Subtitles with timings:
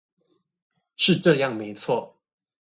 [0.95, 2.13] 是這樣沒錯